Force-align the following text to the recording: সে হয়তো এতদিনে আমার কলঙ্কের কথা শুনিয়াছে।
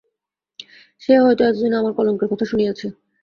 সে 1.01 1.13
হয়তো 1.17 1.41
এতদিনে 1.43 1.75
আমার 1.77 1.93
কলঙ্কের 1.93 2.29
কথা 2.31 2.45
শুনিয়াছে। 2.45 2.87